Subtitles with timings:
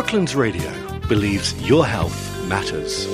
[0.00, 3.04] Brooklands Radio believes your health matters.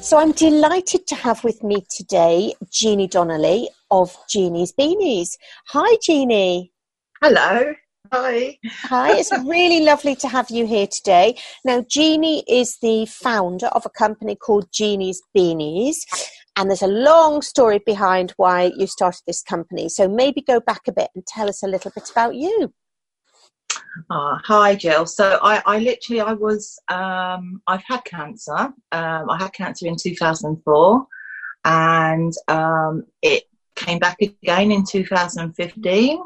[0.00, 5.30] So I'm delighted to have with me today Jeannie Donnelly of Jeannie's Beanies.
[5.70, 6.70] Hi, Jeannie.
[7.20, 7.74] Hello.
[8.12, 8.58] Hi.
[8.84, 11.36] Hi, it's really lovely to have you here today.
[11.64, 15.96] Now, Jeannie is the founder of a company called Jeannie's Beanies,
[16.54, 19.88] and there's a long story behind why you started this company.
[19.88, 22.72] So maybe go back a bit and tell us a little bit about you.
[24.10, 25.06] Oh, hi, Jill.
[25.06, 28.72] So I, I literally, I was, um, I've had cancer.
[28.92, 31.06] Um, I had cancer in 2004,
[31.64, 36.22] and um, it came back again in 2015,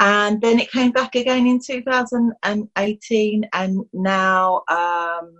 [0.00, 5.34] and then it came back again in 2018, and now um,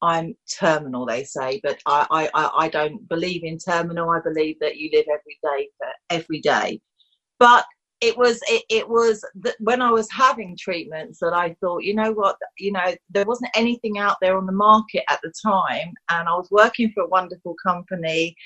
[0.00, 1.04] I'm terminal.
[1.04, 4.08] They say, but I, I, I don't believe in terminal.
[4.10, 6.80] I believe that you live every day for every day.
[7.38, 7.66] But
[8.00, 11.94] it was it, it was that when I was having treatments that I thought, you
[11.94, 15.92] know what, you know, there wasn't anything out there on the market at the time,
[16.10, 18.36] and I was working for a wonderful company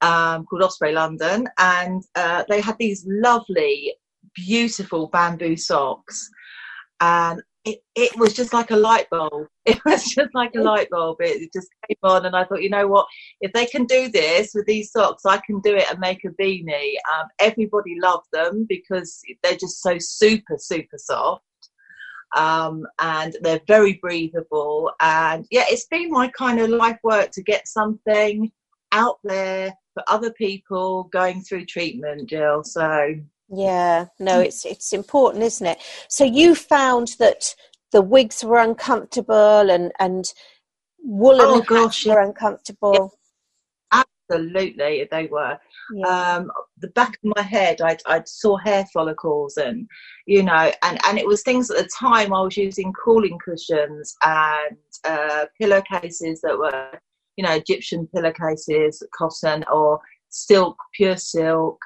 [0.00, 3.94] um, called Osprey London, and uh, they had these lovely,
[4.34, 6.28] beautiful bamboo socks,
[7.00, 9.48] and it, was just like a light bulb.
[9.66, 11.16] It was just like a light bulb.
[11.20, 13.06] It just came on, and I thought, you know what?
[13.40, 16.28] If they can do this with these socks, I can do it and make a
[16.40, 16.94] beanie.
[17.12, 21.42] Um, everybody loved them because they're just so super, super soft.
[22.36, 24.92] Um, and they're very breathable.
[25.00, 28.52] And yeah, it's been my kind of life work to get something
[28.92, 32.62] out there for other people going through treatment, Jill.
[32.62, 33.16] So
[33.48, 35.78] yeah, no, it's it's important, isn't it?
[36.08, 37.54] So you found that
[37.92, 40.32] the wigs were uncomfortable and and
[41.02, 43.12] woolen Oh, hats gosh, were uncomfortable.
[44.28, 45.58] absolutely they were.
[45.94, 46.36] Yeah.
[46.36, 49.88] um, the back of my head, I I saw hair follicles, and
[50.26, 54.16] you know, and and it was things at the time I was using cooling cushions
[54.24, 56.90] and uh, pillowcases that were,
[57.36, 61.78] you know, Egyptian pillowcases, cotton or silk, pure silk.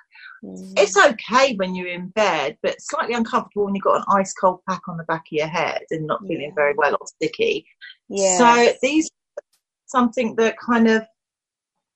[0.43, 0.73] Mm.
[0.79, 4.61] It's okay when you're in bed, but slightly uncomfortable when you've got an ice cold
[4.69, 6.55] pack on the back of your head and not feeling Yeah.
[6.55, 7.67] very well or sticky.
[8.09, 8.39] yeah.
[8.39, 9.11] So these
[9.87, 11.05] something that kind of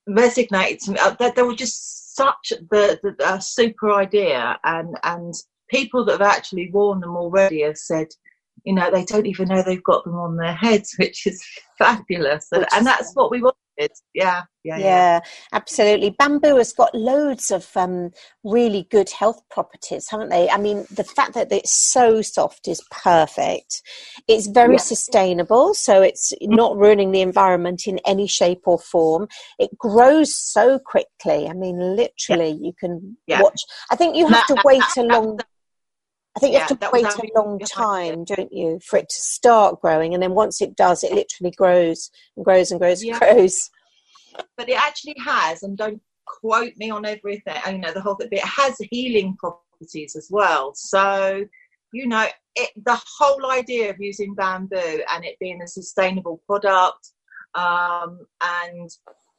[0.09, 0.99] resonated to me.
[0.99, 5.35] Uh, that they were just such the, the uh, super idea, and and
[5.71, 8.09] people that have actually worn them already have said,
[8.65, 11.43] you know, they don't even know they've got them on their heads, which is
[11.79, 13.55] fabulous, and, Which and is that's what we wanted.
[14.15, 14.79] Yeah, yeah, yeah.
[14.79, 15.21] yeah,
[15.53, 16.11] absolutely.
[16.11, 18.13] Bamboo has got loads of um,
[18.45, 20.49] really good health properties, haven't they?
[20.49, 23.83] I mean, the fact that it's so soft is perfect.
[24.29, 24.79] It's very Yeah.
[24.79, 29.27] sustainable, so it's not ruining the environment in any shape or form.
[29.59, 31.49] It grows so quickly.
[31.49, 33.61] I mean, literally, you can watch.
[33.91, 35.41] I think you have to wait a long.
[36.37, 39.21] I think you yeah, have to wait a long time, don't you, for it to
[39.21, 43.13] start growing, and then once it does, it literally grows and grows and grows and
[43.13, 43.19] Yeah.
[43.19, 43.71] grows.
[44.57, 48.29] but it actually has, and don't quote me on everything, you know, the whole thing,
[48.31, 50.73] but it has healing properties as well.
[50.75, 51.45] So,
[51.93, 57.13] you know, it, the whole idea of using bamboo and it being a sustainable product
[57.55, 58.91] um, and,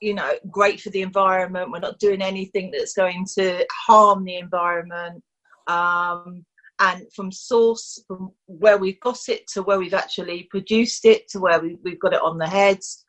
[0.02, 4.36] you know, great for the environment, we're not doing anything that's going to harm the
[4.38, 5.24] environment.
[5.68, 6.46] Um,
[6.80, 11.40] and from source, from where we've got it to where we've actually produced it to
[11.40, 13.06] where we, we've got it on the heads,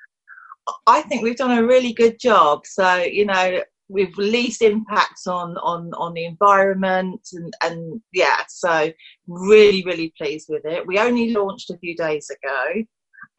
[0.87, 2.66] I think we've done a really good job.
[2.66, 8.43] So you know, we've least impacts on on on the environment and and yeah.
[8.49, 8.93] So
[9.26, 10.87] really really pleased with it.
[10.87, 12.84] We only launched a few days ago.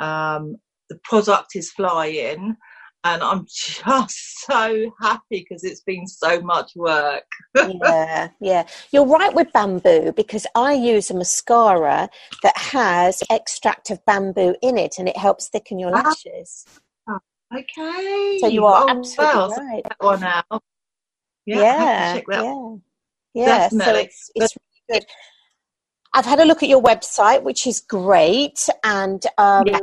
[0.06, 0.58] Um,
[0.90, 2.56] the product is flying.
[3.04, 7.24] And I'm just so happy because it's been so much work.
[7.56, 8.68] yeah, yeah.
[8.92, 12.10] You're right with bamboo because I use a mascara
[12.44, 16.02] that has extract of bamboo in it and it helps thicken your Ah.
[16.04, 16.66] lashes.
[17.56, 18.38] Okay.
[18.42, 19.84] So you are Oh, absolutely well, right.
[19.84, 20.64] that one out.
[21.46, 21.84] Yeah, Yeah, I
[22.16, 22.32] have to
[23.34, 23.46] yeah.
[23.46, 24.54] Yeah, so it's, it's
[24.90, 25.08] really good.
[26.14, 29.80] I've had a look at your website, which is great, and um, Yeah.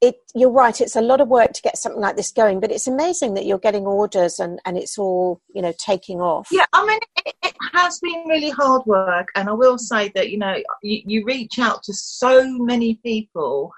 [0.00, 0.16] It.
[0.34, 2.86] You're right; it's a lot of work to get something like this going, but it's
[2.86, 6.48] amazing that you're getting orders and and it's all you know taking off.
[6.50, 10.30] Yeah, I mean, it, it has been really hard work, and I will say that
[10.30, 13.72] you know you, you reach out to so many people,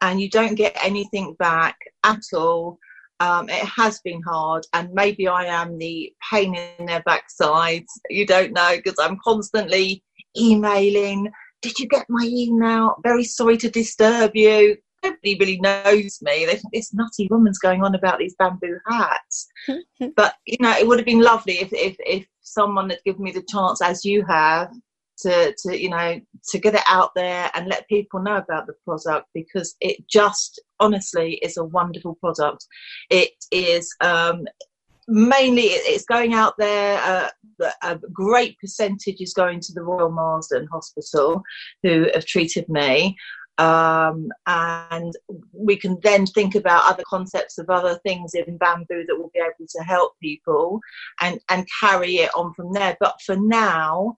[0.00, 2.78] and you don't get anything back at all.
[3.20, 7.86] Um, it has been hard, and maybe I am the pain in their backsides.
[8.10, 10.02] You don't know because I'm constantly
[10.36, 11.30] emailing.
[11.62, 12.96] Did you get my email?
[13.02, 14.76] Very sorry to disturb you.
[15.04, 16.46] Nobody really knows me.
[16.46, 19.48] They think this nutty woman's going on about these bamboo hats.
[20.16, 23.32] But you know it would have been lovely if if, if someone had given me
[23.32, 24.72] the chance as you have
[25.18, 26.20] to, to you know
[26.50, 30.60] to get it out there and let people know about the product because it just
[30.80, 32.66] honestly is a wonderful product.
[33.10, 34.46] It is um,
[35.06, 40.66] mainly it's going out there uh, a great percentage is going to the royal marsden
[40.72, 41.42] hospital
[41.82, 43.16] who have treated me
[43.58, 45.12] um, and
[45.52, 49.40] we can then think about other concepts of other things in bamboo that will be
[49.40, 50.80] able to help people
[51.20, 54.16] and and carry it on from there but for now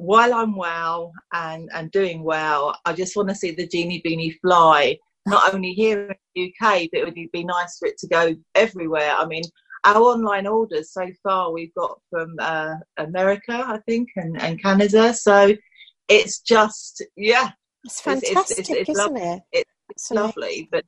[0.00, 4.40] while I'm well and, and doing well, I just want to see the Jeannie Beanie
[4.40, 4.96] fly,
[5.26, 8.34] not only here in the UK, but it would be nice for it to go
[8.54, 9.12] everywhere.
[9.18, 9.42] I mean,
[9.84, 15.12] our online orders so far we've got from uh, America, I think, and, and Canada.
[15.12, 15.54] So
[16.08, 17.50] it's just, yeah.
[17.84, 19.42] It's fantastic, it's, it's, it's isn't lovely.
[19.52, 19.66] it?
[19.90, 20.84] It's lovely, but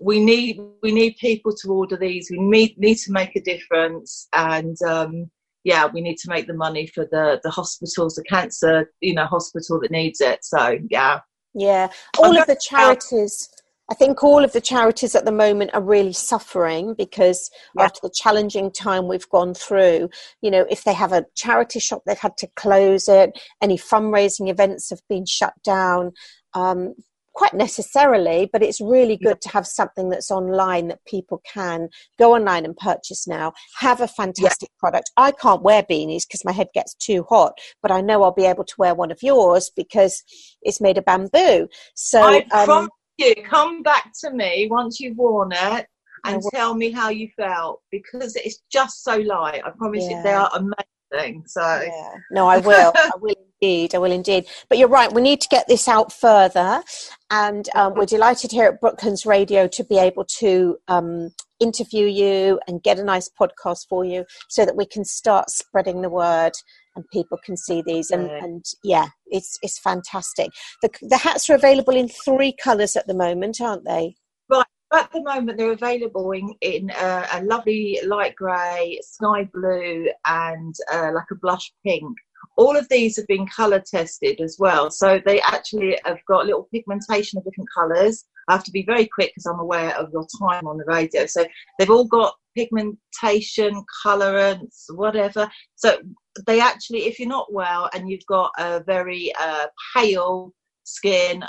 [0.00, 2.28] we need we need people to order these.
[2.30, 5.30] We need need to make a difference, and um,
[5.64, 9.26] yeah, we need to make the money for the the hospitals, the cancer, you know,
[9.26, 10.44] hospital that needs it.
[10.44, 11.20] So yeah,
[11.54, 11.88] yeah,
[12.18, 13.48] all of the charities.
[13.90, 17.84] I think all of the charities at the moment are really suffering because yeah.
[17.84, 20.08] after the challenging time we've gone through,
[20.40, 23.38] you know, if they have a charity shop, they've had to close it.
[23.62, 26.12] Any fundraising events have been shut down.
[26.54, 26.94] Um,
[27.34, 32.32] quite necessarily, but it's really good to have something that's online that people can go
[32.32, 33.52] online and purchase now.
[33.78, 34.78] Have a fantastic yeah.
[34.78, 35.10] product.
[35.16, 38.46] I can't wear beanies because my head gets too hot, but I know I'll be
[38.46, 40.22] able to wear one of yours because
[40.62, 41.68] it's made of bamboo.
[41.94, 42.88] So I um,
[43.18, 45.86] you, come back to me once you've worn it
[46.24, 49.62] and tell me how you felt because it's just so light.
[49.64, 50.16] I promise yeah.
[50.16, 51.44] you, they are amazing.
[51.46, 52.14] So yeah.
[52.30, 52.92] no, I will.
[52.96, 53.94] I will indeed.
[53.94, 54.46] I will indeed.
[54.68, 55.12] But you're right.
[55.12, 56.82] We need to get this out further,
[57.30, 61.30] and um, we're delighted here at Brooklands Radio to be able to um,
[61.68, 66.02] interview you and get a nice podcast for you, so that we can start spreading
[66.02, 66.54] the word
[66.94, 68.10] and people can see these.
[68.10, 70.50] And, and yeah, it's it's fantastic.
[70.82, 74.14] The the hats are available in three colours at the moment, aren't they?
[74.48, 74.66] Right.
[74.92, 80.74] At the moment, they're available in, in uh, a lovely light grey, sky blue, and
[80.92, 82.16] uh, like a blush pink
[82.56, 84.90] all of these have been color tested as well.
[84.90, 88.24] So they actually have got little pigmentation of different colors.
[88.48, 91.26] I have to be very quick because I'm aware of your time on the radio.
[91.26, 91.44] So
[91.78, 95.50] they've all got pigmentation, colorants, whatever.
[95.76, 95.98] So
[96.46, 100.52] they actually, if you're not well and you've got a very uh, pale
[100.84, 101.44] skin,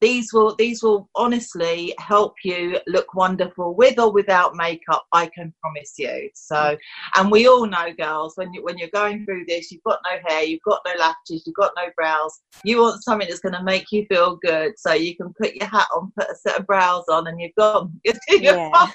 [0.00, 5.52] these will these will honestly help you look wonderful with or without makeup i can
[5.60, 6.30] promise you.
[6.34, 6.76] So
[7.16, 10.18] and we all know girls when you when you're going through this you've got no
[10.26, 13.62] hair you've got no lashes you've got no brows you want something that's going to
[13.62, 14.72] make you feel good.
[14.78, 17.54] So you can put your hat on put a set of brows on and you've
[17.56, 18.90] got you're yeah.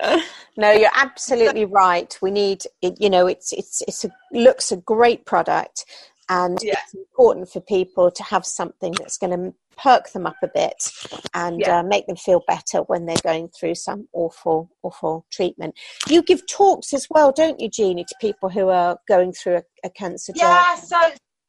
[0.56, 2.16] no you're absolutely right.
[2.22, 5.84] We need it you know it's it's it's a looks a great product
[6.28, 6.74] and yeah.
[6.82, 10.90] it's important for people to have something that's going to perk them up a bit
[11.34, 11.78] and yeah.
[11.78, 15.74] uh, make them feel better when they're going through some awful, awful treatment.
[16.08, 19.62] You give talks as well, don't you, Jeannie, to people who are going through a,
[19.84, 20.98] a cancer yeah, so,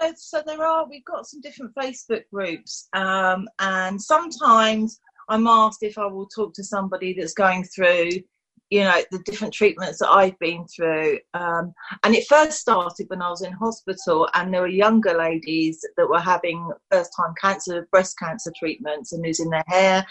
[0.02, 5.00] so, so there are, we've got some different Facebook groups, um, and sometimes
[5.30, 8.10] I'm asked if I will talk to somebody that's going through
[8.70, 11.20] you know the different treatments that I've been through.
[11.34, 11.74] Um,
[12.04, 16.10] and it first started when I was in hospital, and there were younger ladies that
[16.10, 20.06] were having first time cancer, breast cancer treatments, and losing their hair,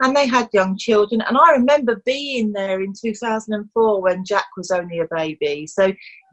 [0.00, 1.20] and they had young children.
[1.20, 5.66] And I remember being there in 2004 when Jack was only a baby.
[5.66, 5.92] So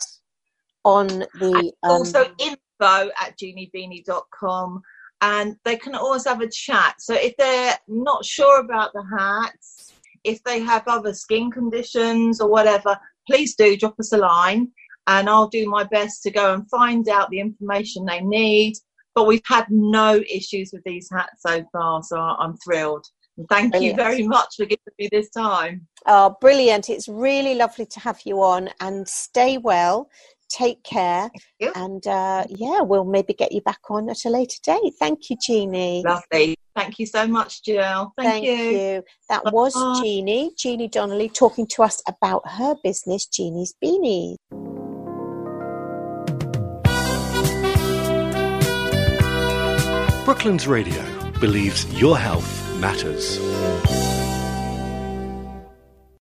[0.83, 1.71] on the.
[1.83, 2.33] Um, also
[2.79, 4.81] info at jeanniebeanie.com
[5.21, 6.95] and they can always have a chat.
[6.99, 9.93] So if they're not sure about the hats,
[10.23, 14.71] if they have other skin conditions or whatever, please do drop us a line
[15.07, 18.75] and I'll do my best to go and find out the information they need.
[19.15, 23.05] But we've had no issues with these hats so far, so I'm thrilled.
[23.37, 25.87] And thank you very much for giving me this time.
[26.05, 26.89] oh, brilliant.
[26.89, 30.09] It's really lovely to have you on and stay well.
[30.49, 31.29] Take care.
[31.75, 34.93] And uh, yeah, we'll maybe get you back on at a later date.
[34.99, 36.03] Thank you, Jeannie.
[36.05, 36.55] Lovely.
[36.75, 38.13] Thank you so much, Jill.
[38.17, 39.03] Thank, you.
[39.29, 44.37] That was Jeannie, Jeannie Donnelly, talking to us about her business, Jeannie's Beanies.
[50.23, 51.03] Brooklands Radio
[51.39, 53.39] believes your health matters.